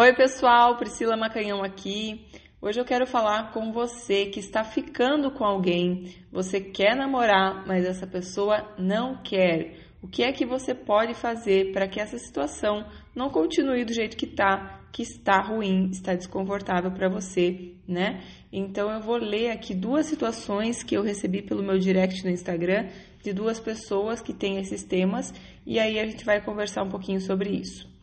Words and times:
Oi, 0.00 0.14
pessoal, 0.14 0.76
Priscila 0.76 1.16
Macanhão 1.16 1.60
aqui. 1.60 2.24
Hoje 2.62 2.80
eu 2.80 2.84
quero 2.84 3.04
falar 3.04 3.50
com 3.50 3.72
você 3.72 4.26
que 4.26 4.38
está 4.38 4.62
ficando 4.62 5.28
com 5.32 5.44
alguém, 5.44 6.14
você 6.30 6.60
quer 6.60 6.94
namorar, 6.94 7.66
mas 7.66 7.84
essa 7.84 8.06
pessoa 8.06 8.76
não 8.78 9.20
quer. 9.20 9.74
O 10.00 10.06
que 10.06 10.22
é 10.22 10.30
que 10.30 10.46
você 10.46 10.72
pode 10.72 11.14
fazer 11.14 11.72
para 11.72 11.88
que 11.88 11.98
essa 11.98 12.16
situação 12.16 12.86
não 13.12 13.28
continue 13.28 13.84
do 13.84 13.92
jeito 13.92 14.16
que 14.16 14.26
está, 14.26 14.84
que 14.92 15.02
está 15.02 15.40
ruim, 15.40 15.90
está 15.90 16.14
desconfortável 16.14 16.92
para 16.92 17.08
você, 17.08 17.72
né? 17.84 18.22
Então 18.52 18.88
eu 18.92 19.00
vou 19.00 19.16
ler 19.16 19.50
aqui 19.50 19.74
duas 19.74 20.06
situações 20.06 20.80
que 20.84 20.96
eu 20.96 21.02
recebi 21.02 21.42
pelo 21.42 21.60
meu 21.60 21.76
direct 21.76 22.22
no 22.22 22.30
Instagram 22.30 22.86
de 23.20 23.32
duas 23.32 23.58
pessoas 23.58 24.22
que 24.22 24.32
têm 24.32 24.58
esses 24.60 24.84
temas 24.84 25.34
e 25.66 25.76
aí 25.76 25.98
a 25.98 26.06
gente 26.06 26.24
vai 26.24 26.40
conversar 26.40 26.84
um 26.84 26.88
pouquinho 26.88 27.20
sobre 27.20 27.50
isso. 27.50 27.97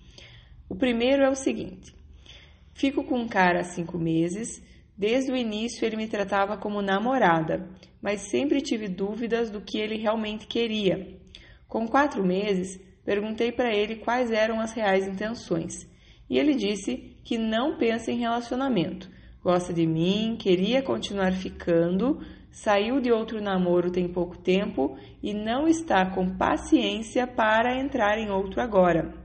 O 0.70 0.76
primeiro 0.76 1.24
é 1.24 1.30
o 1.30 1.36
seguinte: 1.36 1.96
fico 2.74 3.04
com 3.04 3.20
um 3.20 3.28
cara 3.28 3.62
há 3.62 3.64
cinco 3.64 3.98
meses. 3.98 4.64
Desde 4.98 5.32
o 5.32 5.36
início 5.36 5.86
ele 5.86 5.98
me 5.98 6.08
tratava 6.08 6.56
como 6.56 6.82
namorada, 6.82 7.70
mas 8.02 8.22
sempre 8.22 8.62
tive 8.62 8.88
dúvidas 8.88 9.50
do 9.50 9.60
que 9.60 9.78
ele 9.78 9.98
realmente 9.98 10.48
queria. 10.48 11.20
Com 11.68 11.86
quatro 11.86 12.26
meses, 12.26 12.80
perguntei 13.04 13.52
para 13.52 13.76
ele 13.76 13.98
quais 13.98 14.32
eram 14.32 14.62
as 14.62 14.72
reais 14.72 15.06
intenções 15.06 15.86
e 16.30 16.38
ele 16.38 16.56
disse 16.56 17.18
que 17.24 17.38
não 17.38 17.78
pensa 17.78 18.12
em 18.12 18.18
relacionamento, 18.18 19.10
gosta 19.44 19.74
de 19.74 19.86
mim, 19.86 20.36
queria 20.40 20.82
continuar 20.82 21.34
ficando, 21.34 22.20
saiu 22.52 23.00
de 23.00 23.12
outro 23.12 23.42
namoro 23.42 23.92
tem 23.92 24.08
pouco 24.08 24.38
tempo 24.38 24.98
e 25.22 25.34
não 25.34 25.68
está 25.68 26.06
com 26.06 26.36
paciência 26.36 27.28
para 27.28 27.80
entrar 27.80 28.18
em 28.18 28.30
outro 28.30 28.62
agora. 28.62 29.25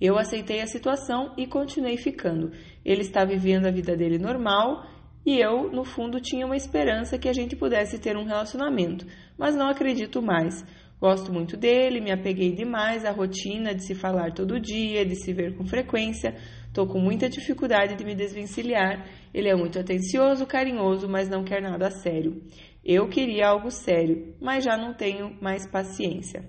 Eu 0.00 0.18
aceitei 0.18 0.60
a 0.60 0.66
situação 0.66 1.32
e 1.36 1.46
continuei 1.46 1.96
ficando. 1.96 2.52
Ele 2.84 3.00
está 3.00 3.24
vivendo 3.24 3.66
a 3.66 3.70
vida 3.70 3.96
dele 3.96 4.18
normal 4.18 4.84
e 5.24 5.40
eu, 5.40 5.70
no 5.72 5.84
fundo, 5.84 6.20
tinha 6.20 6.44
uma 6.44 6.56
esperança 6.56 7.18
que 7.18 7.28
a 7.28 7.32
gente 7.32 7.56
pudesse 7.56 7.98
ter 7.98 8.16
um 8.16 8.24
relacionamento, 8.24 9.06
mas 9.36 9.56
não 9.56 9.68
acredito 9.68 10.22
mais. 10.22 10.64
Gosto 11.00 11.32
muito 11.32 11.56
dele, 11.56 12.00
me 12.00 12.12
apeguei 12.12 12.52
demais 12.52 13.04
à 13.04 13.10
rotina 13.10 13.74
de 13.74 13.84
se 13.84 13.94
falar 13.94 14.32
todo 14.32 14.60
dia, 14.60 15.04
de 15.04 15.16
se 15.16 15.32
ver 15.32 15.56
com 15.56 15.64
frequência. 15.66 16.34
Estou 16.68 16.86
com 16.86 17.00
muita 17.00 17.28
dificuldade 17.28 17.96
de 17.96 18.04
me 18.04 18.14
desvencilhar. 18.14 19.06
Ele 19.32 19.48
é 19.48 19.54
muito 19.54 19.78
atencioso, 19.78 20.46
carinhoso, 20.46 21.08
mas 21.08 21.28
não 21.28 21.42
quer 21.42 21.60
nada 21.60 21.90
sério. 21.90 22.42
Eu 22.84 23.08
queria 23.08 23.48
algo 23.48 23.70
sério, 23.70 24.34
mas 24.40 24.62
já 24.62 24.76
não 24.76 24.94
tenho 24.94 25.36
mais 25.40 25.66
paciência. 25.66 26.44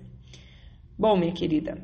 Bom, 0.96 1.16
minha 1.16 1.32
querida, 1.32 1.76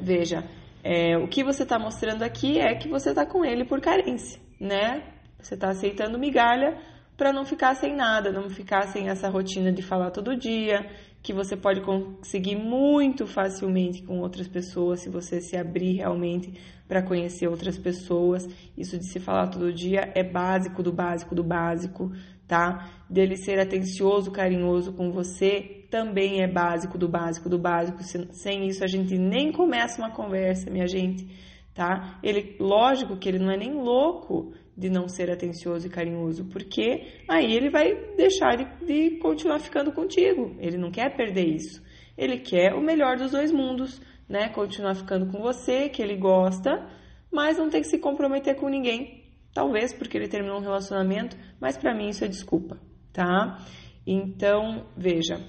Veja, 0.00 0.44
é, 0.86 1.18
o 1.18 1.26
que 1.26 1.42
você 1.42 1.64
está 1.64 1.80
mostrando 1.80 2.22
aqui 2.22 2.60
é 2.60 2.72
que 2.76 2.88
você 2.88 3.10
está 3.10 3.26
com 3.26 3.44
ele 3.44 3.64
por 3.64 3.80
carência, 3.80 4.40
né? 4.60 5.02
Você 5.40 5.54
está 5.54 5.70
aceitando 5.70 6.16
migalha 6.16 6.78
para 7.16 7.32
não 7.32 7.44
ficar 7.44 7.74
sem 7.74 7.92
nada, 7.96 8.30
não 8.30 8.48
ficar 8.48 8.86
sem 8.88 9.08
essa 9.08 9.28
rotina 9.28 9.72
de 9.72 9.82
falar 9.82 10.12
todo 10.12 10.36
dia, 10.36 10.86
que 11.24 11.32
você 11.32 11.56
pode 11.56 11.80
conseguir 11.80 12.54
muito 12.54 13.26
facilmente 13.26 14.00
com 14.04 14.20
outras 14.20 14.46
pessoas 14.46 15.00
se 15.00 15.10
você 15.10 15.40
se 15.40 15.56
abrir 15.56 15.96
realmente 15.96 16.54
para 16.86 17.02
conhecer 17.02 17.48
outras 17.48 17.76
pessoas. 17.76 18.48
Isso 18.78 18.96
de 18.96 19.06
se 19.06 19.18
falar 19.18 19.48
todo 19.48 19.72
dia 19.72 20.12
é 20.14 20.22
básico 20.22 20.84
do 20.84 20.92
básico 20.92 21.34
do 21.34 21.42
básico, 21.42 22.12
tá? 22.46 22.90
Dele 23.08 23.36
ser 23.36 23.58
atencioso, 23.58 24.30
carinhoso 24.30 24.92
com 24.92 25.10
você 25.10 25.86
também 25.90 26.42
é 26.42 26.48
básico 26.48 26.98
do 26.98 27.08
básico 27.08 27.48
do 27.48 27.58
básico. 27.58 28.02
Sem 28.02 28.66
isso 28.66 28.84
a 28.84 28.86
gente 28.86 29.16
nem 29.16 29.52
começa 29.52 30.00
uma 30.00 30.10
conversa, 30.10 30.70
minha 30.70 30.86
gente, 30.86 31.26
tá? 31.74 32.18
Ele, 32.22 32.56
lógico 32.58 33.16
que 33.16 33.28
ele 33.28 33.38
não 33.38 33.50
é 33.50 33.56
nem 33.56 33.72
louco 33.72 34.52
de 34.76 34.90
não 34.90 35.08
ser 35.08 35.30
atencioso 35.30 35.86
e 35.86 35.90
carinhoso, 35.90 36.44
porque 36.46 37.06
aí 37.28 37.54
ele 37.54 37.70
vai 37.70 37.94
deixar 38.16 38.56
de, 38.56 38.66
de 38.84 39.18
continuar 39.18 39.58
ficando 39.58 39.90
contigo. 39.92 40.54
Ele 40.58 40.76
não 40.76 40.90
quer 40.90 41.16
perder 41.16 41.46
isso. 41.46 41.82
Ele 42.16 42.38
quer 42.38 42.74
o 42.74 42.80
melhor 42.80 43.16
dos 43.16 43.30
dois 43.30 43.50
mundos, 43.50 44.00
né? 44.28 44.48
Continuar 44.48 44.94
ficando 44.94 45.26
com 45.32 45.40
você, 45.40 45.88
que 45.88 46.02
ele 46.02 46.16
gosta, 46.16 46.86
mas 47.32 47.58
não 47.58 47.70
tem 47.70 47.80
que 47.80 47.88
se 47.88 47.98
comprometer 47.98 48.56
com 48.56 48.68
ninguém. 48.68 49.25
Talvez 49.56 49.90
porque 49.90 50.18
ele 50.18 50.28
terminou 50.28 50.58
um 50.58 50.62
relacionamento, 50.62 51.34
mas 51.58 51.78
para 51.78 51.94
mim 51.94 52.10
isso 52.10 52.22
é 52.22 52.28
desculpa, 52.28 52.78
tá? 53.10 53.58
Então, 54.06 54.84
veja, 54.94 55.40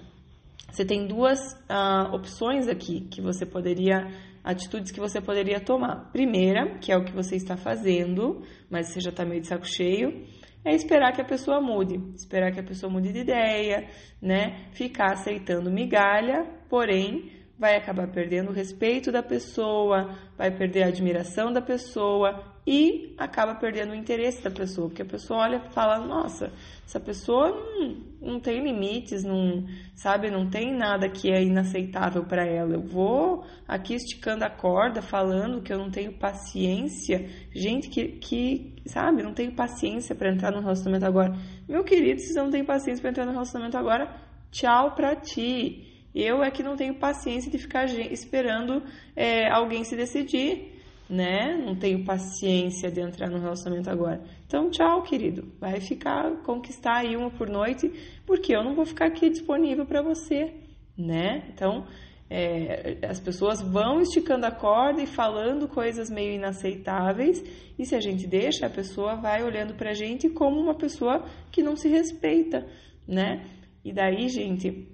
você 0.71 0.85
tem 0.85 1.05
duas 1.05 1.37
uh, 1.69 2.15
opções 2.15 2.69
aqui 2.69 3.01
que 3.01 3.21
você 3.21 3.45
poderia, 3.45 4.07
atitudes 4.41 4.93
que 4.93 4.99
você 5.01 5.19
poderia 5.19 5.59
tomar. 5.59 6.09
Primeira, 6.13 6.79
que 6.79 6.89
é 6.89 6.95
o 6.95 7.03
que 7.03 7.11
você 7.11 7.35
está 7.35 7.57
fazendo, 7.57 8.45
mas 8.69 8.87
você 8.87 9.01
já 9.01 9.09
está 9.09 9.25
meio 9.25 9.41
de 9.41 9.47
saco 9.47 9.67
cheio, 9.67 10.25
é 10.63 10.73
esperar 10.73 11.11
que 11.11 11.19
a 11.19 11.25
pessoa 11.25 11.59
mude, 11.59 11.99
esperar 12.15 12.53
que 12.53 12.61
a 12.61 12.63
pessoa 12.63 12.89
mude 12.89 13.11
de 13.11 13.19
ideia, 13.19 13.89
né? 14.21 14.69
Ficar 14.71 15.11
aceitando 15.11 15.69
migalha, 15.69 16.45
porém 16.69 17.29
vai 17.59 17.75
acabar 17.75 18.07
perdendo 18.07 18.51
o 18.51 18.53
respeito 18.53 19.11
da 19.11 19.21
pessoa, 19.21 20.17
vai 20.37 20.49
perder 20.49 20.83
a 20.83 20.87
admiração 20.87 21.51
da 21.51 21.61
pessoa 21.61 22.55
e 22.67 23.15
acaba 23.17 23.55
perdendo 23.55 23.93
o 23.93 23.95
interesse 23.95 24.43
da 24.43 24.51
pessoa, 24.51 24.89
porque 24.89 25.01
a 25.01 25.05
pessoa 25.05 25.39
olha 25.39 25.55
e 25.55 25.73
fala: 25.73 26.05
nossa, 26.05 26.51
essa 26.85 26.99
pessoa 26.99 27.49
não, 27.49 27.95
não 28.21 28.39
tem 28.41 28.61
limites, 28.61 29.23
não 29.23 29.65
sabe, 29.95 30.29
não 30.29 30.49
tem 30.49 30.75
nada 30.75 31.07
que 31.07 31.31
é 31.31 31.41
inaceitável 31.41 32.25
para 32.25 32.45
ela. 32.45 32.73
Eu 32.73 32.81
vou 32.81 33.45
aqui 33.65 33.93
esticando 33.93 34.43
a 34.43 34.49
corda, 34.49 35.01
falando 35.01 35.61
que 35.61 35.71
eu 35.71 35.77
não 35.77 35.89
tenho 35.89 36.11
paciência, 36.19 37.29
gente 37.55 37.87
que, 37.87 38.09
que 38.19 38.75
sabe, 38.85 39.23
não 39.23 39.33
tenho 39.33 39.55
paciência 39.55 40.13
para 40.13 40.29
entrar 40.29 40.51
no 40.51 40.59
relacionamento 40.59 41.05
agora. 41.05 41.37
Meu 41.69 41.85
querido, 41.85 42.19
se 42.19 42.33
você 42.33 42.41
não 42.41 42.51
tem 42.51 42.65
paciência 42.65 43.01
para 43.01 43.11
entrar 43.11 43.25
no 43.25 43.31
relacionamento 43.31 43.77
agora, 43.77 44.13
tchau 44.51 44.93
pra 44.93 45.15
ti. 45.15 45.85
Eu 46.13 46.43
é 46.43 46.51
que 46.51 46.63
não 46.63 46.75
tenho 46.75 46.95
paciência 46.95 47.49
de 47.49 47.59
ficar 47.59 47.85
esperando 47.85 48.83
é, 49.15 49.49
alguém 49.49 49.83
se 49.83 49.95
decidir, 49.95 50.76
né? 51.09 51.55
Não 51.55 51.75
tenho 51.75 52.03
paciência 52.03 52.91
de 52.91 52.99
entrar 52.99 53.29
no 53.29 53.39
relacionamento 53.39 53.89
agora. 53.89 54.21
Então, 54.45 54.69
tchau, 54.69 55.03
querido. 55.03 55.51
Vai 55.59 55.79
ficar, 55.79 56.29
conquistar 56.43 56.97
aí 56.97 57.15
uma 57.15 57.29
por 57.29 57.49
noite, 57.49 57.91
porque 58.25 58.55
eu 58.55 58.63
não 58.63 58.75
vou 58.75 58.85
ficar 58.85 59.05
aqui 59.07 59.29
disponível 59.29 59.85
para 59.85 60.01
você, 60.01 60.53
né? 60.97 61.47
Então, 61.53 61.85
é, 62.29 62.97
as 63.07 63.19
pessoas 63.21 63.61
vão 63.61 64.01
esticando 64.01 64.45
a 64.45 64.51
corda 64.51 65.01
e 65.01 65.07
falando 65.07 65.67
coisas 65.67 66.09
meio 66.09 66.33
inaceitáveis, 66.33 67.41
e 67.79 67.85
se 67.85 67.95
a 67.95 68.01
gente 68.01 68.27
deixa, 68.27 68.65
a 68.65 68.69
pessoa 68.69 69.15
vai 69.15 69.43
olhando 69.43 69.75
pra 69.75 69.93
gente 69.93 70.29
como 70.29 70.59
uma 70.59 70.75
pessoa 70.75 71.23
que 71.51 71.63
não 71.63 71.75
se 71.75 71.87
respeita, 71.87 72.67
né? 73.07 73.45
E 73.83 73.93
daí, 73.93 74.27
gente, 74.27 74.87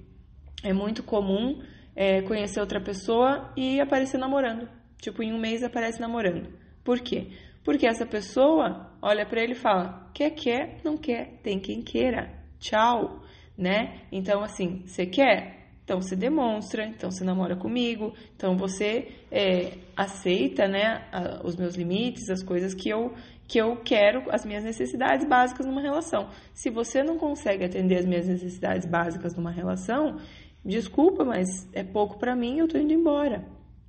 é 0.64 0.72
muito 0.72 1.02
comum 1.02 1.60
é, 1.96 2.22
conhecer 2.22 2.60
outra 2.60 2.80
pessoa 2.80 3.52
e 3.58 3.80
aparecer 3.80 4.20
namorando. 4.20 4.83
Tipo, 5.04 5.22
em 5.22 5.34
um 5.34 5.38
mês 5.38 5.62
aparece 5.64 6.00
namorando. 6.00 6.48
Por 6.82 7.02
quê? 7.02 7.28
Porque 7.62 7.86
essa 7.86 8.06
pessoa 8.06 8.90
olha 9.02 9.26
para 9.26 9.44
ele 9.44 9.52
e 9.52 9.56
fala: 9.56 10.10
quer, 10.14 10.30
quer, 10.30 10.78
não 10.82 10.96
quer, 10.96 11.42
tem 11.44 11.60
quem 11.60 11.82
queira. 11.82 12.32
Tchau, 12.58 13.22
né? 13.58 14.00
Então, 14.10 14.42
assim, 14.42 14.82
você 14.86 15.06
quer? 15.06 15.68
Então 15.84 16.00
você 16.00 16.16
demonstra, 16.16 16.86
então 16.86 17.12
você 17.12 17.26
namora 17.26 17.58
comigo, 17.58 18.14
então 18.34 18.56
você 18.56 19.10
é, 19.30 19.74
aceita, 19.98 20.66
né, 20.66 21.04
os 21.44 21.58
meus 21.58 21.76
limites, 21.76 22.30
as 22.30 22.42
coisas 22.42 22.74
que 22.74 22.88
eu 22.88 23.14
que 23.46 23.60
eu 23.60 23.76
quero, 23.84 24.24
as 24.32 24.46
minhas 24.46 24.64
necessidades 24.64 25.28
básicas 25.28 25.66
numa 25.66 25.82
relação. 25.82 26.30
Se 26.54 26.70
você 26.70 27.04
não 27.04 27.18
consegue 27.18 27.66
atender 27.66 27.98
as 27.98 28.06
minhas 28.06 28.26
necessidades 28.26 28.90
básicas 28.90 29.36
numa 29.36 29.52
relação, 29.52 30.18
Desculpa, 30.66 31.26
mas 31.26 31.70
é 31.74 31.84
pouco 31.84 32.18
para 32.18 32.36
mim, 32.36 32.60
eu 32.60 32.68
tô 32.70 32.78
indo 32.78 32.94
embora, 32.94 33.44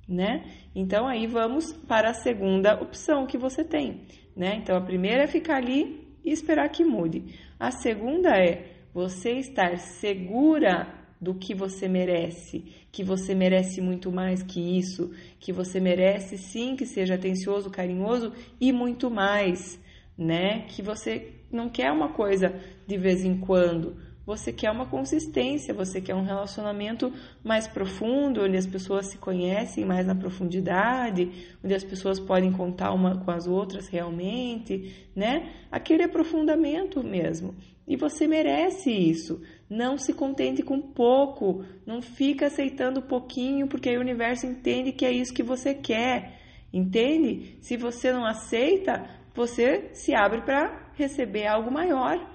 né? 0.07 0.43
Então 0.75 1.07
aí 1.07 1.25
vamos 1.27 1.73
para 1.73 2.09
a 2.09 2.13
segunda 2.13 2.79
opção 2.81 3.25
que 3.25 3.37
você 3.37 3.63
tem, 3.63 4.01
né? 4.35 4.55
Então 4.55 4.77
a 4.77 4.81
primeira 4.81 5.23
é 5.23 5.27
ficar 5.27 5.57
ali 5.57 6.07
e 6.23 6.31
esperar 6.31 6.69
que 6.69 6.83
mude. 6.83 7.23
A 7.59 7.71
segunda 7.71 8.37
é 8.37 8.71
você 8.93 9.31
estar 9.33 9.77
segura 9.77 10.87
do 11.19 11.33
que 11.33 11.55
você 11.55 11.87
merece, 11.87 12.63
que 12.91 13.03
você 13.03 13.33
merece 13.33 13.81
muito 13.81 14.11
mais 14.11 14.43
que 14.43 14.77
isso, 14.77 15.11
que 15.39 15.51
você 15.51 15.79
merece 15.79 16.37
sim 16.37 16.75
que 16.75 16.85
seja 16.85 17.15
atencioso, 17.15 17.69
carinhoso 17.69 18.33
e 18.59 18.71
muito 18.71 19.09
mais, 19.09 19.79
né? 20.17 20.61
Que 20.67 20.81
você 20.81 21.33
não 21.51 21.69
quer 21.69 21.91
uma 21.91 22.13
coisa 22.13 22.53
de 22.85 22.97
vez 22.97 23.23
em 23.23 23.37
quando, 23.37 23.97
você 24.25 24.51
quer 24.51 24.71
uma 24.71 24.85
consistência, 24.87 25.73
você 25.73 26.01
quer 26.01 26.15
um 26.15 26.23
relacionamento 26.23 27.13
mais 27.43 27.67
profundo, 27.67 28.43
onde 28.43 28.57
as 28.57 28.65
pessoas 28.65 29.07
se 29.07 29.17
conhecem 29.17 29.85
mais 29.85 30.05
na 30.05 30.15
profundidade, 30.15 31.31
onde 31.63 31.73
as 31.73 31.83
pessoas 31.83 32.19
podem 32.19 32.51
contar 32.51 32.91
uma 32.91 33.17
com 33.17 33.29
as 33.31 33.45
outras 33.45 33.87
realmente, 33.87 35.07
né? 35.15 35.51
Aquele 35.71 36.03
aprofundamento 36.03 37.03
mesmo. 37.03 37.53
E 37.87 37.95
você 37.95 38.27
merece 38.27 38.89
isso. 38.91 39.43
Não 39.69 39.97
se 39.97 40.11
contente 40.11 40.63
com 40.63 40.81
pouco, 40.81 41.63
não 41.85 42.01
fica 42.01 42.47
aceitando 42.47 43.01
pouquinho, 43.01 43.67
porque 43.67 43.89
aí 43.89 43.97
o 43.97 44.01
universo 44.01 44.47
entende 44.47 44.91
que 44.91 45.05
é 45.05 45.11
isso 45.11 45.33
que 45.33 45.43
você 45.43 45.73
quer. 45.73 46.39
Entende? 46.73 47.57
Se 47.61 47.77
você 47.77 48.11
não 48.11 48.25
aceita, 48.25 49.07
você 49.35 49.91
se 49.93 50.15
abre 50.15 50.41
para 50.41 50.91
receber 50.95 51.45
algo 51.45 51.69
maior, 51.69 52.34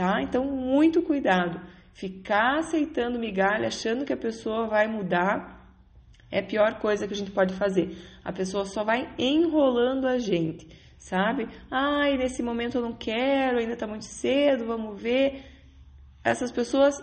tá? 0.00 0.22
Então, 0.22 0.46
muito 0.46 1.02
cuidado. 1.02 1.60
Ficar 1.92 2.60
aceitando 2.60 3.18
migalha, 3.18 3.68
achando 3.68 4.06
que 4.06 4.14
a 4.14 4.16
pessoa 4.16 4.66
vai 4.66 4.88
mudar, 4.88 5.60
é 6.30 6.38
a 6.38 6.42
pior 6.42 6.78
coisa 6.78 7.06
que 7.06 7.12
a 7.12 7.16
gente 7.16 7.30
pode 7.30 7.52
fazer. 7.52 7.98
A 8.24 8.32
pessoa 8.32 8.64
só 8.64 8.82
vai 8.82 9.12
enrolando 9.18 10.06
a 10.06 10.18
gente, 10.18 10.66
sabe? 10.96 11.48
Ai, 11.70 12.16
nesse 12.16 12.42
momento 12.42 12.78
eu 12.78 12.82
não 12.82 12.94
quero, 12.94 13.58
ainda 13.58 13.76
tá 13.76 13.86
muito 13.86 14.06
cedo, 14.06 14.64
vamos 14.64 14.98
ver. 14.98 15.44
Essas 16.24 16.50
pessoas, 16.50 16.98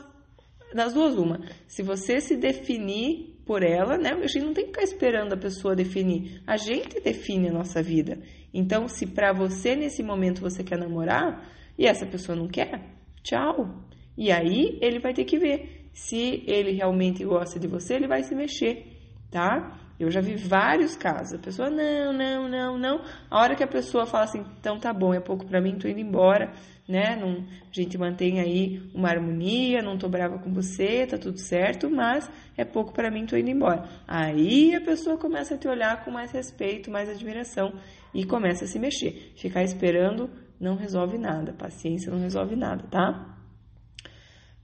das 0.73 0.91
duas, 0.91 1.15
uma. 1.17 1.39
Se 1.67 1.83
você 1.83 2.19
se 2.19 2.35
definir 2.35 3.43
por 3.45 3.61
ela, 3.61 3.95
né? 3.95 4.13
A 4.13 4.25
gente 4.27 4.43
não 4.43 4.53
tem 4.55 4.65
que 4.65 4.71
ficar 4.71 4.83
esperando 4.83 5.33
a 5.33 5.37
pessoa 5.37 5.75
definir. 5.75 6.41
A 6.47 6.57
gente 6.57 6.99
define 6.99 7.49
a 7.49 7.53
nossa 7.53 7.79
vida. 7.79 8.17
Então, 8.51 8.87
se 8.87 9.05
para 9.05 9.31
você 9.33 9.75
nesse 9.75 10.01
momento 10.01 10.41
você 10.41 10.63
quer 10.63 10.79
namorar 10.79 11.55
e 11.77 11.85
essa 11.85 12.05
pessoa 12.05 12.35
não 12.35 12.47
quer, 12.47 12.81
tchau. 13.23 13.83
E 14.17 14.31
aí 14.31 14.77
ele 14.81 14.99
vai 14.99 15.13
ter 15.13 15.25
que 15.25 15.37
ver 15.37 15.89
se 15.93 16.43
ele 16.47 16.71
realmente 16.71 17.23
gosta 17.23 17.59
de 17.59 17.67
você, 17.67 17.95
ele 17.95 18.07
vai 18.07 18.23
se 18.23 18.33
mexer 18.35 18.97
tá? 19.29 19.77
Eu 19.99 20.11
já 20.11 20.21
vi 20.21 20.35
vários 20.35 20.95
casos. 20.95 21.33
A 21.33 21.39
pessoa, 21.39 21.69
não, 21.69 22.13
não, 22.13 22.47
não, 22.47 22.77
não. 22.77 23.01
A 23.29 23.39
hora 23.39 23.55
que 23.55 23.63
a 23.63 23.67
pessoa 23.67 24.05
fala 24.05 24.25
assim, 24.25 24.45
então 24.59 24.79
tá 24.79 24.93
bom, 24.93 25.13
é 25.13 25.19
pouco 25.19 25.45
para 25.45 25.59
mim, 25.59 25.75
tô 25.75 25.87
indo 25.87 25.99
embora, 25.99 26.53
né? 26.87 27.15
Não, 27.15 27.43
a 27.63 27.71
gente 27.71 27.97
mantém 27.97 28.39
aí 28.39 28.79
uma 28.93 29.09
harmonia, 29.09 29.81
não 29.81 29.97
tô 29.97 30.07
brava 30.07 30.37
com 30.37 30.53
você, 30.53 31.07
tá 31.07 31.17
tudo 31.17 31.39
certo, 31.39 31.89
mas 31.89 32.29
é 32.55 32.63
pouco 32.63 32.93
para 32.93 33.09
mim, 33.09 33.25
tô 33.25 33.35
indo 33.35 33.49
embora. 33.49 33.89
Aí 34.07 34.75
a 34.75 34.81
pessoa 34.81 35.17
começa 35.17 35.55
a 35.55 35.57
te 35.57 35.67
olhar 35.67 36.05
com 36.05 36.11
mais 36.11 36.31
respeito, 36.31 36.91
mais 36.91 37.09
admiração 37.09 37.73
e 38.13 38.23
começa 38.23 38.65
a 38.65 38.67
se 38.67 38.77
mexer. 38.77 39.33
Ficar 39.35 39.63
esperando 39.63 40.29
não 40.59 40.75
resolve 40.75 41.17
nada, 41.17 41.53
paciência 41.53 42.11
não 42.11 42.19
resolve 42.19 42.55
nada, 42.55 42.83
tá? 42.89 43.37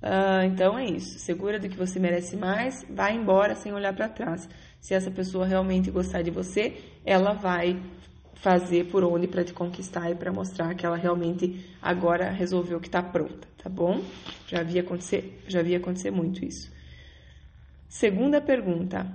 Uh, 0.04 0.44
então 0.52 0.78
é 0.78 0.86
isso. 0.86 1.18
Segura 1.20 1.58
do 1.58 1.70
que 1.70 1.78
você 1.78 1.98
merece 1.98 2.36
mais, 2.36 2.86
vai 2.90 3.16
embora 3.16 3.56
sem 3.56 3.72
olhar 3.72 3.94
para 3.94 4.10
trás. 4.10 4.50
Se 4.82 4.94
essa 4.94 5.10
pessoa 5.10 5.46
realmente 5.46 5.90
gostar 5.90 6.22
de 6.22 6.30
você, 6.30 6.78
ela 7.06 7.34
vai 7.34 7.82
fazer 8.34 8.90
por 8.92 9.06
onde 9.06 9.26
para 9.26 9.46
te 9.46 9.54
conquistar 9.54 10.12
e 10.12 10.16
para 10.16 10.34
mostrar 10.34 10.76
que 10.76 10.86
ela 10.86 10.98
realmente 10.98 11.74
agora 11.82 12.30
resolveu 12.30 12.82
que 12.82 12.88
está 12.88 13.02
pronta, 13.02 13.48
tá 13.58 13.70
bom? 13.70 14.04
Já 14.48 14.60
havia 14.60 14.82
acontecer, 14.82 15.42
já 15.48 15.62
havia 15.62 15.78
acontecer 15.78 16.12
muito 16.12 16.44
isso. 16.44 16.70
Segunda 17.88 18.42
pergunta. 18.42 19.08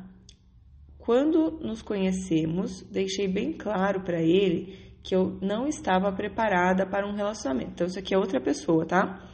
Quando 0.97 1.59
nos 1.61 1.83
conhecemos, 1.83 2.83
deixei 2.91 3.29
bem 3.29 3.53
claro 3.53 4.01
para 4.01 4.23
ele 4.23 4.88
que 5.03 5.15
eu 5.15 5.39
não 5.41 5.67
estava 5.67 6.13
preparada 6.13 6.87
para 6.87 7.07
um 7.07 7.15
relacionamento. 7.15 7.71
Então 7.73 7.87
isso 7.87 7.99
aqui 7.99 8.15
é 8.15 8.19
outra 8.19 8.41
pessoa, 8.41 8.85
tá? 8.85 9.29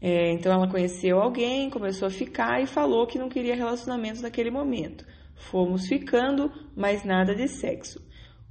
É, 0.00 0.32
então 0.32 0.52
ela 0.52 0.68
conheceu 0.68 1.20
alguém, 1.20 1.70
começou 1.70 2.08
a 2.08 2.10
ficar 2.10 2.60
e 2.60 2.66
falou 2.66 3.06
que 3.06 3.18
não 3.18 3.28
queria 3.28 3.54
relacionamento 3.54 4.20
naquele 4.20 4.50
momento. 4.50 5.06
Fomos 5.36 5.86
ficando, 5.86 6.50
mas 6.76 7.04
nada 7.04 7.34
de 7.34 7.46
sexo. 7.46 8.00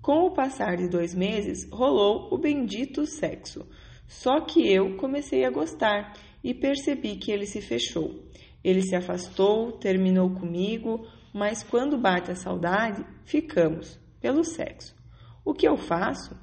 Com 0.02 0.28
o 0.28 0.32
passar 0.32 0.78
de 0.78 0.88
dois 0.88 1.14
meses, 1.14 1.70
rolou 1.70 2.34
o 2.34 2.38
bendito 2.38 3.06
sexo. 3.06 3.68
Só 4.08 4.42
que 4.42 4.66
eu 4.66 4.96
comecei 4.96 5.46
a 5.46 5.52
gostar 5.52 6.14
e 6.44 6.54
percebi 6.54 7.18
que 7.18 7.32
ele 7.32 7.46
se 7.46 7.62
fechou. 7.62 8.30
Ele 8.64 8.82
se 8.82 8.96
afastou, 8.96 9.74
terminou 9.74 10.30
comigo, 10.32 11.06
mas 11.34 11.64
quando 11.64 11.98
bate 11.98 12.32
a 12.32 12.36
saudade, 12.36 13.06
ficamos 13.26 14.00
pelo 14.20 14.44
sexo. 14.44 14.96
O 15.44 15.54
que 15.54 15.68
eu 15.68 15.78
faço? 15.78 16.36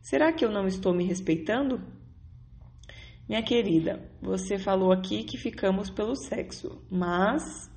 Será 0.00 0.32
que 0.32 0.44
eu 0.44 0.50
não 0.50 0.66
estou 0.66 0.94
me 0.94 1.04
respeitando? 1.04 1.80
Minha 3.28 3.42
querida, 3.42 4.08
você 4.22 4.56
falou 4.56 4.92
aqui 4.92 5.24
que 5.24 5.36
ficamos 5.36 5.90
pelo 5.90 6.14
sexo, 6.14 6.80
mas 6.88 7.68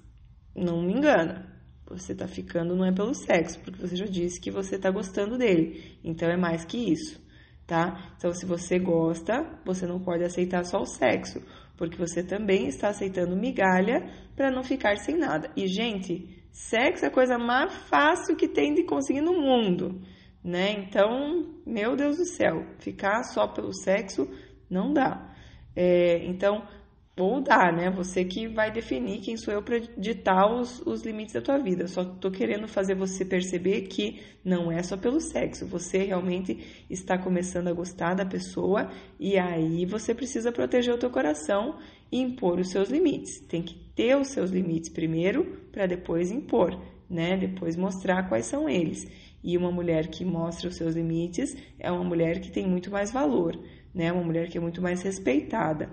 não 0.55 0.81
me 0.83 0.93
engana. 0.93 1.59
Você 1.87 2.13
tá 2.13 2.27
ficando 2.27 2.75
não 2.75 2.85
é 2.85 2.91
pelo 2.91 3.15
sexo, 3.15 3.59
porque 3.61 3.81
você 3.81 3.95
já 3.95 4.05
disse 4.05 4.39
que 4.39 4.51
você 4.51 4.77
tá 4.77 4.91
gostando 4.91 5.39
dele. 5.39 5.97
Então 6.03 6.29
é 6.29 6.37
mais 6.37 6.63
que 6.63 6.77
isso, 6.77 7.19
tá? 7.65 8.13
Então 8.15 8.31
se 8.31 8.45
você 8.45 8.77
gosta, 8.77 9.59
você 9.65 9.87
não 9.87 9.99
pode 9.99 10.23
aceitar 10.23 10.63
só 10.65 10.81
o 10.81 10.85
sexo, 10.85 11.41
porque 11.75 11.97
você 11.97 12.21
também 12.21 12.67
está 12.67 12.89
aceitando 12.89 13.35
migalha 13.35 14.07
para 14.35 14.51
não 14.51 14.63
ficar 14.63 14.97
sem 14.97 15.17
nada. 15.17 15.51
E 15.57 15.65
gente, 15.65 16.45
sexo 16.51 17.05
é 17.05 17.07
a 17.07 17.11
coisa 17.11 17.39
mais 17.39 17.73
fácil 17.89 18.35
que 18.35 18.47
tem 18.47 18.75
de 18.75 18.83
conseguir 18.83 19.21
no 19.21 19.33
mundo, 19.33 19.99
né? 20.43 20.71
Então, 20.71 21.55
meu 21.65 21.95
Deus 21.95 22.17
do 22.17 22.25
céu, 22.25 22.65
ficar 22.79 23.23
só 23.23 23.47
pelo 23.47 23.73
sexo 23.73 24.27
não 24.69 24.93
dá. 24.93 25.33
É, 25.75 26.25
então, 26.25 26.63
ou 27.19 27.41
dá, 27.41 27.71
né? 27.71 27.89
Você 27.89 28.23
que 28.23 28.47
vai 28.47 28.71
definir 28.71 29.19
quem 29.19 29.35
sou 29.35 29.53
eu 29.53 29.61
para 29.61 29.79
ditar 29.97 30.51
os, 30.51 30.81
os 30.85 31.03
limites 31.03 31.33
da 31.33 31.41
tua 31.41 31.57
vida. 31.57 31.87
Só 31.87 32.03
tô 32.03 32.31
querendo 32.31 32.67
fazer 32.67 32.95
você 32.95 33.25
perceber 33.25 33.81
que 33.83 34.21
não 34.43 34.71
é 34.71 34.81
só 34.81 34.95
pelo 34.95 35.19
sexo. 35.19 35.65
Você 35.67 35.99
realmente 35.99 36.85
está 36.89 37.17
começando 37.17 37.67
a 37.67 37.73
gostar 37.73 38.13
da 38.13 38.25
pessoa 38.25 38.89
e 39.19 39.37
aí 39.37 39.85
você 39.85 40.15
precisa 40.15 40.51
proteger 40.51 40.93
o 40.93 40.97
teu 40.97 41.09
coração 41.09 41.77
e 42.11 42.19
impor 42.19 42.59
os 42.59 42.69
seus 42.69 42.89
limites. 42.89 43.39
Tem 43.47 43.61
que 43.61 43.75
ter 43.95 44.15
os 44.15 44.29
seus 44.29 44.49
limites 44.49 44.89
primeiro 44.89 45.67
para 45.71 45.85
depois 45.85 46.31
impor, 46.31 46.79
né? 47.09 47.35
Depois 47.37 47.75
mostrar 47.75 48.29
quais 48.29 48.45
são 48.45 48.69
eles. 48.69 49.05
E 49.43 49.57
uma 49.57 49.71
mulher 49.71 50.07
que 50.07 50.25
mostra 50.25 50.67
os 50.67 50.75
seus 50.75 50.95
limites 50.95 51.55
é 51.79 51.91
uma 51.91 52.03
mulher 52.03 52.39
que 52.39 52.51
tem 52.51 52.67
muito 52.67 52.91
mais 52.91 53.11
valor 53.11 53.57
né? 53.93 54.11
Uma 54.11 54.23
mulher 54.23 54.49
que 54.49 54.57
é 54.57 54.61
muito 54.61 54.81
mais 54.81 55.01
respeitada. 55.01 55.89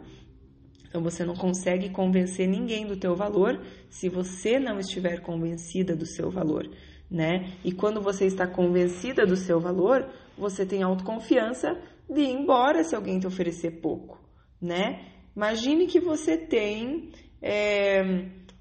Então 0.88 1.02
você 1.02 1.24
não 1.24 1.34
consegue 1.34 1.90
convencer 1.90 2.48
ninguém 2.48 2.86
do 2.86 2.96
teu 2.96 3.14
valor 3.14 3.60
se 3.90 4.08
você 4.08 4.58
não 4.58 4.78
estiver 4.78 5.20
convencida 5.20 5.94
do 5.94 6.06
seu 6.06 6.30
valor, 6.30 6.68
né? 7.10 7.52
E 7.64 7.72
quando 7.72 8.00
você 8.00 8.24
está 8.26 8.46
convencida 8.46 9.26
do 9.26 9.36
seu 9.36 9.60
valor, 9.60 10.08
você 10.38 10.64
tem 10.64 10.82
autoconfiança 10.82 11.76
de 12.08 12.20
ir 12.20 12.30
embora 12.30 12.84
se 12.84 12.94
alguém 12.94 13.18
te 13.18 13.26
oferecer 13.26 13.80
pouco, 13.80 14.20
né? 14.60 15.04
Imagine 15.34 15.86
que 15.86 16.00
você 16.00 16.38
tem 16.38 17.10
é, 17.42 18.02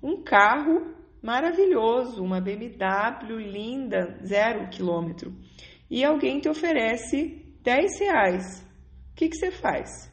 um 0.03 0.21
carro 0.21 0.94
maravilhoso, 1.25 2.23
uma 2.23 2.39
BMW 2.39 3.39
linda, 3.39 4.17
zero 4.23 4.69
quilômetro, 4.69 5.33
e 5.89 6.05
alguém 6.05 6.39
te 6.39 6.47
oferece 6.47 7.43
10 7.63 7.99
reais 7.99 8.65
o 9.15 9.17
que, 9.17 9.29
que 9.29 9.37
você 9.37 9.49
faz? 9.49 10.11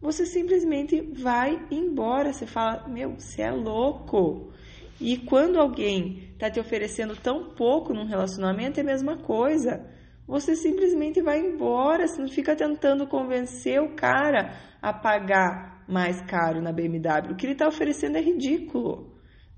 Você 0.00 0.26
simplesmente 0.26 1.00
vai 1.00 1.68
embora. 1.70 2.32
Você 2.32 2.48
fala, 2.48 2.88
meu, 2.88 3.14
você 3.16 3.42
é 3.42 3.50
louco. 3.52 4.52
E 5.00 5.18
quando 5.18 5.56
alguém 5.56 6.32
está 6.32 6.50
te 6.50 6.58
oferecendo 6.58 7.14
tão 7.14 7.54
pouco 7.54 7.94
num 7.94 8.04
relacionamento, 8.04 8.80
é 8.80 8.82
a 8.82 8.86
mesma 8.86 9.18
coisa. 9.18 9.88
Você 10.26 10.56
simplesmente 10.56 11.22
vai 11.22 11.38
embora, 11.38 12.08
você 12.08 12.20
não 12.20 12.28
fica 12.28 12.56
tentando 12.56 13.06
convencer 13.06 13.80
o 13.80 13.94
cara 13.94 14.52
a 14.82 14.92
pagar 14.92 15.84
mais 15.86 16.20
caro 16.22 16.60
na 16.60 16.72
BMW. 16.72 17.30
O 17.30 17.36
que 17.36 17.46
ele 17.46 17.52
está 17.52 17.68
oferecendo 17.68 18.18
é 18.18 18.20
ridículo. 18.20 19.11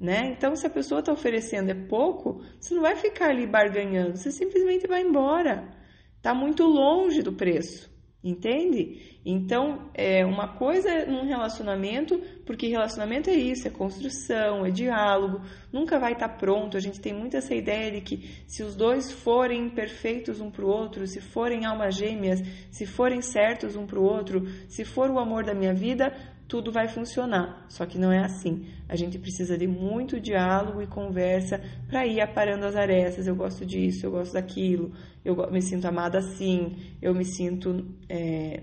Né? 0.05 0.35
Então, 0.37 0.55
se 0.55 0.67
a 0.67 0.71
pessoa 0.71 1.01
está 1.01 1.11
oferecendo 1.11 1.71
é 1.71 1.75
pouco, 1.75 2.43
você 2.61 2.75
não 2.75 2.83
vai 2.83 2.95
ficar 2.95 3.31
ali 3.31 3.47
barganhando, 3.47 4.19
você 4.19 4.31
simplesmente 4.31 4.87
vai 4.87 5.01
embora. 5.01 5.67
Está 6.19 6.35
muito 6.35 6.63
longe 6.63 7.23
do 7.23 7.33
preço. 7.33 7.91
Entende? 8.23 9.19
Então, 9.25 9.91
é 9.95 10.23
uma 10.27 10.57
coisa 10.57 11.07
num 11.07 11.27
relacionamento, 11.27 12.21
porque 12.45 12.67
relacionamento 12.67 13.31
é 13.31 13.35
isso, 13.35 13.67
é 13.67 13.71
construção, 13.71 14.67
é 14.67 14.71
diálogo, 14.71 15.41
nunca 15.73 15.99
vai 15.99 16.13
estar 16.13 16.29
tá 16.29 16.35
pronto. 16.35 16.77
A 16.77 16.81
gente 16.81 17.01
tem 17.01 17.15
muito 17.15 17.39
essa 17.39 17.55
ideia 17.55 17.91
de 17.91 18.03
que 18.03 18.45
se 18.47 18.63
os 18.63 18.77
dois 18.77 19.11
forem 19.11 19.71
perfeitos 19.71 20.39
um 20.39 20.51
para 20.51 20.67
o 20.67 20.69
outro, 20.69 21.07
se 21.07 21.23
forem 21.23 21.65
almas 21.65 21.97
gêmeas, 21.97 22.43
se 22.71 22.85
forem 22.85 23.23
certos 23.23 23.75
um 23.75 23.87
para 23.87 23.99
o 23.99 24.05
outro, 24.05 24.47
se 24.69 24.85
for 24.85 25.11
o 25.11 25.19
amor 25.19 25.45
da 25.45 25.55
minha 25.55 25.73
vida, 25.73 26.15
tudo 26.47 26.71
vai 26.71 26.89
funcionar. 26.89 27.67
Só 27.69 27.87
que 27.87 27.99
não 27.99 28.13
é 28.13 28.25
assim. 28.25 28.67
A 28.89 28.97
gente 28.97 29.19
precisa 29.19 29.57
de 29.57 29.67
muito 29.67 30.21
diálogo 30.21 30.83
e 30.83 30.87
conversa 30.87 31.61
para 31.89 32.07
ir 32.07 32.21
aparando 32.21 32.67
as 32.67 32.77
arestas. 32.77 33.27
Eu 33.27 33.35
gosto 33.35 33.65
disso, 33.65 34.07
eu 34.07 34.11
gosto 34.11 34.33
daquilo, 34.35 34.93
eu 35.25 35.35
me 35.51 35.63
sinto 35.63 35.87
amada 35.87 36.19
assim, 36.19 36.77
eu 37.01 37.15
me 37.15 37.25
sinto, 37.25 37.87
é, 38.09 38.63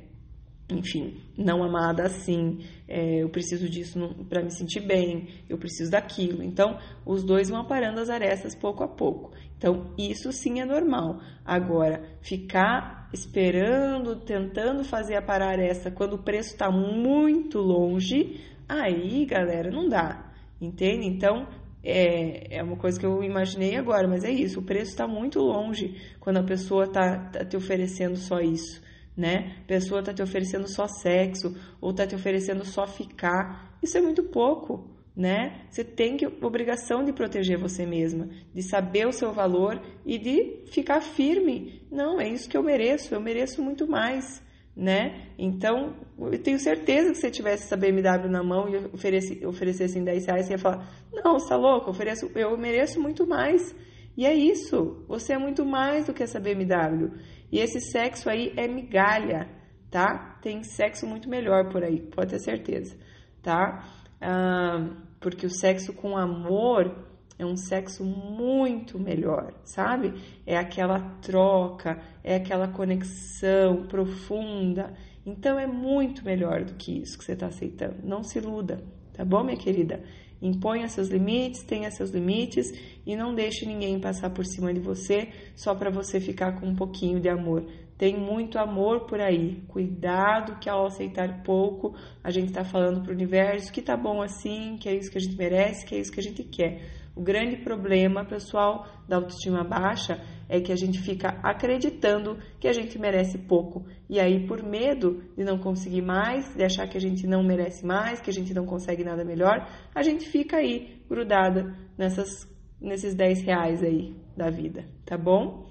enfim, 0.69 1.19
não 1.37 1.63
amada 1.63 2.03
assim, 2.03 2.59
é, 2.87 3.23
eu 3.23 3.29
preciso 3.29 3.67
disso 3.67 3.99
para 4.29 4.43
me 4.43 4.51
sentir 4.51 4.81
bem, 4.81 5.27
eu 5.49 5.57
preciso 5.57 5.91
daquilo. 5.91 6.43
Então, 6.43 6.77
os 7.05 7.23
dois 7.23 7.49
vão 7.49 7.61
aparando 7.61 7.99
as 7.99 8.09
arestas 8.09 8.55
pouco 8.55 8.83
a 8.83 8.87
pouco. 8.87 9.31
Então, 9.57 9.93
isso 9.97 10.31
sim 10.31 10.59
é 10.59 10.65
normal. 10.65 11.19
Agora, 11.43 12.03
ficar 12.21 13.00
esperando, 13.13 14.15
tentando 14.15 14.83
fazer 14.83 15.15
a 15.15 15.21
parar 15.21 15.59
essa 15.59 15.91
quando 15.91 16.13
o 16.13 16.23
preço 16.23 16.51
está 16.51 16.71
muito 16.71 17.59
longe, 17.59 18.39
aí, 18.67 19.25
galera, 19.25 19.69
não 19.69 19.87
dá. 19.87 20.31
Entende? 20.59 21.07
Então, 21.07 21.47
é, 21.83 22.57
é 22.57 22.63
uma 22.63 22.77
coisa 22.77 22.99
que 22.99 23.05
eu 23.05 23.23
imaginei 23.23 23.75
agora, 23.75 24.07
mas 24.07 24.23
é 24.23 24.31
isso. 24.31 24.59
O 24.59 24.63
preço 24.63 24.91
está 24.91 25.07
muito 25.07 25.39
longe 25.39 25.95
quando 26.19 26.37
a 26.37 26.43
pessoa 26.43 26.85
está 26.85 27.17
tá 27.17 27.45
te 27.45 27.57
oferecendo 27.57 28.15
só 28.15 28.39
isso, 28.39 28.81
né? 29.17 29.57
A 29.63 29.67
pessoa 29.67 29.99
está 30.01 30.13
te 30.13 30.21
oferecendo 30.21 30.67
só 30.67 30.87
sexo 30.87 31.55
ou 31.81 31.91
está 31.91 32.05
te 32.05 32.15
oferecendo 32.15 32.63
só 32.63 32.85
ficar. 32.85 33.75
Isso 33.81 33.97
é 33.97 34.01
muito 34.01 34.23
pouco, 34.23 34.87
né? 35.21 35.67
Você 35.69 35.83
tem 35.83 36.17
que 36.17 36.25
obrigação 36.25 37.03
de 37.03 37.13
proteger 37.13 37.59
você 37.59 37.85
mesma, 37.85 38.27
de 38.53 38.63
saber 38.63 39.07
o 39.07 39.11
seu 39.11 39.31
valor 39.31 39.79
e 40.03 40.17
de 40.17 40.65
ficar 40.71 40.99
firme. 40.99 41.83
Não, 41.91 42.19
é 42.19 42.27
isso 42.27 42.49
que 42.49 42.57
eu 42.57 42.63
mereço. 42.63 43.13
Eu 43.13 43.21
mereço 43.21 43.61
muito 43.61 43.87
mais 43.87 44.41
né? 44.75 45.27
Então, 45.37 45.95
eu 46.17 46.41
tenho 46.41 46.57
certeza 46.57 47.09
que 47.09 47.15
se 47.15 47.21
você 47.21 47.29
tivesse 47.29 47.65
essa 47.65 47.75
BMW 47.75 48.29
na 48.29 48.41
mão 48.41 48.69
e 48.69 48.77
oferecesse, 48.93 49.45
oferecesse 49.45 49.99
em 49.99 50.03
10 50.03 50.25
reais, 50.25 50.45
você 50.45 50.53
ia 50.53 50.57
falar, 50.57 50.89
não, 51.11 51.37
você 51.37 51.49
tá 51.49 51.57
louco, 51.57 51.87
eu, 51.87 51.91
ofereço, 51.91 52.31
eu 52.35 52.57
mereço 52.57 52.99
muito 52.99 53.27
mais. 53.27 53.75
E 54.15 54.25
é 54.25 54.33
isso, 54.33 55.03
você 55.07 55.33
é 55.33 55.37
muito 55.37 55.65
mais 55.65 56.05
do 56.05 56.13
que 56.13 56.23
essa 56.23 56.39
BMW. 56.39 57.11
E 57.51 57.59
esse 57.59 57.81
sexo 57.91 58.29
aí 58.29 58.53
é 58.55 58.65
migalha, 58.67 59.49
tá? 59.89 60.39
Tem 60.41 60.63
sexo 60.63 61.05
muito 61.05 61.29
melhor 61.29 61.69
por 61.69 61.83
aí, 61.83 62.01
pode 62.01 62.31
ter 62.31 62.39
certeza, 62.39 62.97
tá? 63.41 63.83
Ah, 64.21 65.10
porque 65.21 65.45
o 65.45 65.49
sexo 65.49 65.93
com 65.93 66.17
amor 66.17 66.93
é 67.37 67.45
um 67.45 67.55
sexo 67.55 68.03
muito 68.03 68.99
melhor, 68.99 69.53
sabe? 69.63 70.13
É 70.45 70.57
aquela 70.57 70.99
troca, 71.21 72.01
é 72.23 72.35
aquela 72.35 72.67
conexão 72.67 73.87
profunda. 73.87 74.93
Então 75.25 75.57
é 75.57 75.67
muito 75.67 76.25
melhor 76.25 76.63
do 76.63 76.73
que 76.73 77.01
isso 77.01 77.17
que 77.17 77.23
você 77.23 77.33
está 77.33 77.47
aceitando. 77.47 77.97
Não 78.03 78.23
se 78.23 78.39
iluda, 78.39 78.83
tá 79.21 79.25
bom, 79.25 79.43
minha 79.43 79.57
querida? 79.57 80.01
Imponha 80.41 80.87
seus 80.87 81.07
limites, 81.07 81.61
tenha 81.61 81.91
seus 81.91 82.09
limites 82.09 82.71
e 83.05 83.15
não 83.15 83.35
deixe 83.35 83.67
ninguém 83.67 83.99
passar 83.99 84.31
por 84.31 84.43
cima 84.43 84.73
de 84.73 84.79
você 84.79 85.29
só 85.55 85.75
para 85.75 85.91
você 85.91 86.19
ficar 86.19 86.59
com 86.59 86.65
um 86.65 86.75
pouquinho 86.75 87.19
de 87.19 87.29
amor. 87.29 87.63
Tem 87.99 88.19
muito 88.19 88.57
amor 88.57 89.01
por 89.01 89.21
aí. 89.21 89.61
Cuidado 89.67 90.57
que 90.59 90.67
ao 90.67 90.87
aceitar 90.87 91.43
pouco, 91.43 91.93
a 92.23 92.31
gente 92.31 92.47
está 92.47 92.63
falando 92.63 93.03
para 93.03 93.11
o 93.11 93.13
universo 93.13 93.71
que 93.71 93.79
tá 93.79 93.95
bom 93.95 94.23
assim, 94.23 94.75
que 94.81 94.89
é 94.89 94.95
isso 94.95 95.11
que 95.11 95.19
a 95.19 95.21
gente 95.21 95.37
merece, 95.37 95.85
que 95.85 95.93
é 95.93 95.99
isso 95.99 96.11
que 96.11 96.19
a 96.19 96.23
gente 96.23 96.43
quer. 96.43 96.81
O 97.15 97.21
grande 97.21 97.57
problema, 97.57 98.23
pessoal, 98.23 98.87
da 99.07 99.17
autoestima 99.17 99.63
baixa 99.63 100.21
é 100.47 100.61
que 100.61 100.71
a 100.71 100.75
gente 100.75 100.99
fica 100.99 101.39
acreditando 101.43 102.37
que 102.59 102.67
a 102.67 102.73
gente 102.73 102.97
merece 102.97 103.37
pouco. 103.37 103.85
E 104.09 104.19
aí, 104.19 104.47
por 104.47 104.63
medo 104.63 105.23
de 105.35 105.43
não 105.43 105.57
conseguir 105.57 106.01
mais, 106.01 106.55
de 106.55 106.63
achar 106.63 106.87
que 106.87 106.97
a 106.97 107.01
gente 107.01 107.27
não 107.27 107.43
merece 107.43 107.85
mais, 107.85 108.21
que 108.21 108.29
a 108.29 108.33
gente 108.33 108.53
não 108.53 108.65
consegue 108.65 109.03
nada 109.03 109.25
melhor, 109.25 109.67
a 109.93 110.01
gente 110.01 110.27
fica 110.27 110.57
aí 110.57 111.01
grudada 111.09 111.75
nessas, 111.97 112.47
nesses 112.79 113.13
10 113.13 113.43
reais 113.43 113.83
aí 113.83 114.15
da 114.35 114.49
vida, 114.49 114.85
tá 115.05 115.17
bom? 115.17 115.69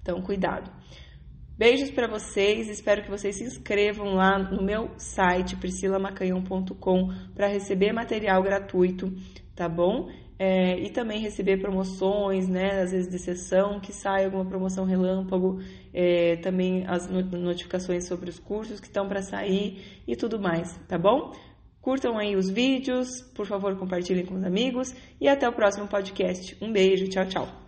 Então, 0.00 0.22
cuidado. 0.22 0.70
Beijos 1.58 1.90
para 1.90 2.08
vocês, 2.08 2.70
espero 2.70 3.02
que 3.02 3.10
vocês 3.10 3.36
se 3.36 3.44
inscrevam 3.44 4.14
lá 4.14 4.38
no 4.38 4.62
meu 4.62 4.92
site 4.96 5.56
priscilamacanhão.com 5.56 7.08
para 7.34 7.48
receber 7.48 7.92
material 7.92 8.42
gratuito, 8.42 9.12
tá 9.54 9.68
bom? 9.68 10.08
É, 10.40 10.78
e 10.78 10.88
também 10.88 11.20
receber 11.20 11.58
promoções, 11.58 12.48
né, 12.48 12.80
às 12.80 12.92
vezes 12.92 13.10
de 13.10 13.18
sessão, 13.18 13.78
que 13.78 13.92
sai 13.92 14.24
alguma 14.24 14.46
promoção 14.46 14.86
relâmpago, 14.86 15.60
é, 15.92 16.36
também 16.36 16.86
as 16.86 17.06
notificações 17.10 18.08
sobre 18.08 18.30
os 18.30 18.38
cursos 18.38 18.80
que 18.80 18.86
estão 18.86 19.06
para 19.06 19.20
sair 19.20 20.00
e 20.08 20.16
tudo 20.16 20.40
mais, 20.40 20.74
tá 20.88 20.96
bom? 20.96 21.34
Curtam 21.82 22.16
aí 22.16 22.36
os 22.36 22.48
vídeos, 22.48 23.20
por 23.34 23.44
favor, 23.44 23.76
compartilhem 23.76 24.24
com 24.24 24.36
os 24.36 24.42
amigos 24.42 24.94
e 25.20 25.28
até 25.28 25.46
o 25.46 25.52
próximo 25.52 25.86
podcast. 25.86 26.56
Um 26.58 26.72
beijo, 26.72 27.06
tchau, 27.08 27.26
tchau. 27.26 27.59